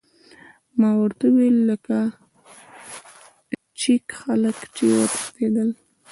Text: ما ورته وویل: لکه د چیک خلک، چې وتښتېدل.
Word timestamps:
ما 0.79 0.89
ورته 1.01 1.25
وویل: 1.29 1.57
لکه 1.69 1.97
د 3.49 3.51
چیک 3.79 4.05
خلک، 4.21 4.57
چې 4.75 4.83
وتښتېدل. 4.97 5.69